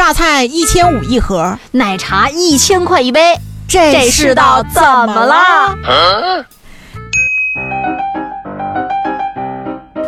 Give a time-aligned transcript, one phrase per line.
[0.00, 5.76] 榨菜一千五一盒，奶茶一千块一杯，这世道怎么了？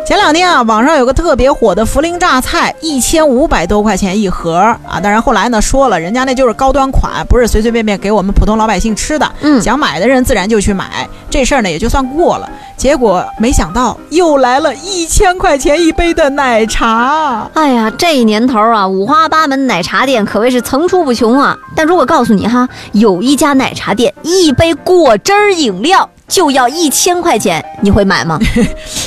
[0.05, 4.99] 前两天啊，网上有个特别火的涪陵榨菜，一千五百多块钱一盒啊。
[5.01, 9.31] 当然后来呢说了，人家那就是高端款，不是随随便便给我们普通老百姓吃的。
[9.39, 12.49] 嗯想买的人自然就去买，这事儿呢也就算过了。
[12.75, 17.49] 结果没想到又来了一千块钱一杯的奶茶。
[17.53, 21.57] 哎呀，这年头啊，五花八门奶茶店可谓是层出不穷啊。
[21.77, 28.39] 但如果告诉你哈，有一家奶茶店一杯果汁儿饮料就要一千块钱，你会买吗？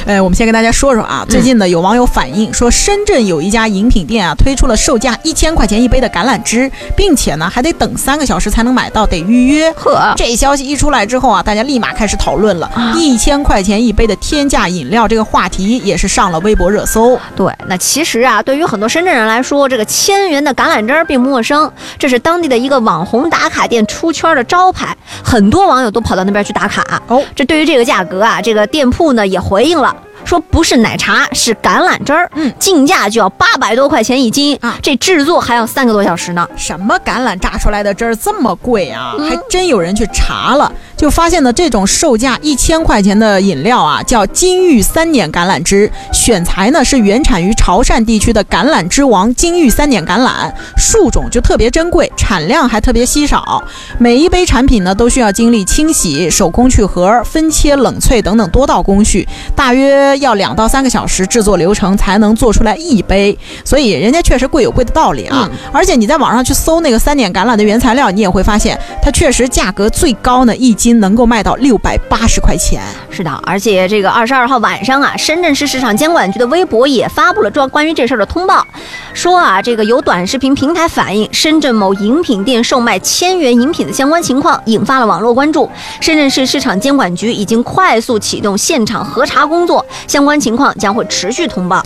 [0.07, 9.73] 呃， 我们先跟大家说说啊，最近呢有网友反映说，深圳有一家饮品店啊推出了售价一千块钱一杯的橄榄汁，并且呢还得等三个小时才能买到，得预约。
[9.73, 12.71] 呵，这消息一出来之后啊，大家立马开始讨论了。
[12.97, 17.19] 一千块钱一杯的天价饮料这个话题也是上了微博热搜。
[17.35, 21.69] 对，那其实啊，对于很多深圳人来说，这个千元的橄榄汁儿并不陌生，
[21.99, 27.02] 这是当地的一个网红打卡店出圈的招牌，很多网友都跑到那边去打卡。
[27.09, 29.95] 哦，这对于这个价格啊，这个店铺呢也回应了。
[30.25, 36.49] 说不是奶茶，是橄榄汁儿，嗯进价就要八百多块钱一斤啊这制作还要三个多小时呢。
[36.57, 39.15] 什么橄榄榨出来的汁儿这么贵啊？
[39.19, 53.63] 嗯还真有人去查了，就发现呢，这种售价一千块钱的饮料啊，叫金玉三碾橄榄枝，选材呢是原产于潮汕地区的橄榄之王金玉三碾橄榄，树种就特别珍贵，产量还特别稀少。
[53.99, 65.49] 每一杯产品呢都需要经历清洗、手工去核、分切、冷萃等等多道工序，大约要两到三个小时制作流程才能做出来一杯，所以人家确实贵有贵的道理啊。
[65.50, 72.82] 嗯而且你在网上去搜那个三碾橄榄的原材料，你也会发现它确实价格最高呢，一斤能够卖到六百八十块钱。
[73.10, 78.66] 是的，而且这个二十二号晚上啊，深圳市市场监管局的微博也发布了这关于这事儿的通报，
[79.14, 85.70] 说啊，这个有短视频平台反映深圳某饮品店售卖千元饮品的相关情况，引发了网络关注。
[86.00, 91.82] 深圳市市场监管局已经快速启动现场核查工作，相关情况将会持续通报。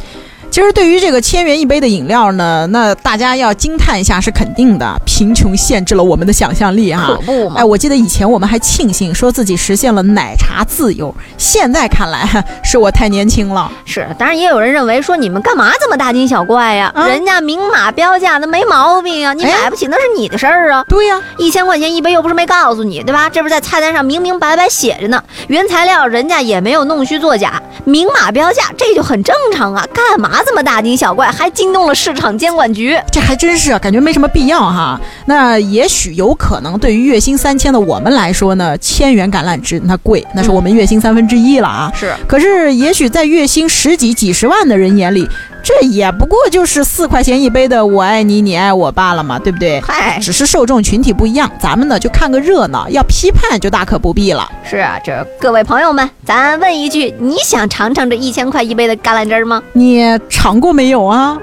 [0.50, 12.28] 其实对于这个千元一杯的饮料呢，那大家要惊叹一下是肯定的，贫穷限制了我们的想象力哈、不嘛哎，我记得以前我们还庆幸说自己实现了奶茶自由，现在看来
[12.64, 13.70] 是我太年轻了。
[13.84, 16.90] 是，当然也有人认为说你们干嘛这么大惊小怪呀？
[16.96, 20.84] 啊人家明码标价那没毛病啊，你哎买不起那是你的事儿啊。
[20.88, 23.30] 对呀、一千块钱一杯又不是没告诉你，对吧？
[23.30, 29.86] 这不是在菜单上明明白白写着呢，原材料人家也没有弄虚作假，明码标价，这就很正常啊。
[29.94, 32.98] 干嘛这么大惊小怪，还惊动了市场监管局？
[33.10, 35.00] 这还真是啊，感觉没什么必要哈。
[35.26, 41.92] 那也许有可能，对于月薪三千的我们来说呢，千元橄榄枝那贵，那是我们月薪三分之一了啊。
[41.94, 45.28] 是，可是，也许在月薪十几、几十万的人眼里，
[45.62, 49.80] 这也不过就是四块钱一杯的“我爱你，你爱我”罢了嘛，对不对？
[49.80, 54.50] 嗨，只是受众群体不一样，咱们呢就看个热闹，要批判就大可不必了。
[54.64, 59.62] 是啊，这各位朋友们，咱问一句，你想尝尝这一千块一杯的橄榄汁儿吗？
[59.72, 61.38] 你尝过没有啊？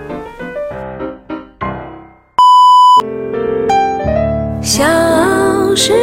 [4.61, 4.83] 小
[5.75, 5.93] 时